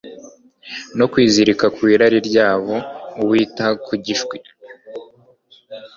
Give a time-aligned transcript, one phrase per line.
[0.97, 2.75] no kwizirika ku irari ryabo
[3.21, 4.37] Uwita ku gishwi